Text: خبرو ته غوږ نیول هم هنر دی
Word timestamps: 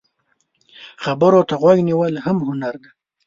خبرو 1.03 1.39
ته 1.49 1.55
غوږ 1.61 1.77
نیول 1.87 2.13
هم 2.25 2.37
هنر 2.47 2.73
دی 2.81 2.89